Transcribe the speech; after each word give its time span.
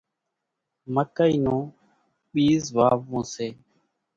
مڪئِي 0.93 1.35
نون 1.43 1.61
ٻيز 2.31 2.63
واوون 2.75 3.23
سي۔ 3.33 3.47